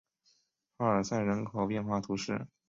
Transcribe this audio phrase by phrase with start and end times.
[0.79, 2.47] 帕尔塞人口变化图示